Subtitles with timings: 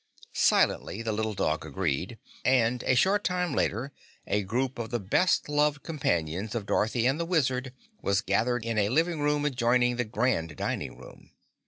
[0.33, 3.93] Silently the little dog agreed, and a short time later
[4.25, 8.79] a group of the best loved companions of Dorothy and the Wizard was gathered in
[8.79, 11.29] a living room adjoining the Grand Dining room.